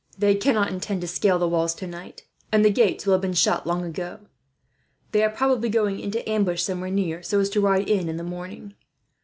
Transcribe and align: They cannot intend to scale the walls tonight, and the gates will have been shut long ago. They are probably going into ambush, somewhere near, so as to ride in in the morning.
They 0.17 0.33
cannot 0.33 0.71
intend 0.73 1.01
to 1.01 1.07
scale 1.07 1.37
the 1.37 1.47
walls 1.47 1.75
tonight, 1.75 2.23
and 2.51 2.65
the 2.65 2.71
gates 2.71 3.05
will 3.05 3.13
have 3.13 3.21
been 3.21 3.33
shut 3.33 3.67
long 3.67 3.85
ago. 3.85 4.21
They 5.11 5.23
are 5.23 5.29
probably 5.29 5.69
going 5.69 5.99
into 5.99 6.27
ambush, 6.27 6.63
somewhere 6.63 6.89
near, 6.89 7.21
so 7.21 7.39
as 7.39 7.51
to 7.51 7.61
ride 7.61 7.87
in 7.87 8.09
in 8.09 8.17
the 8.17 8.23
morning. 8.23 8.73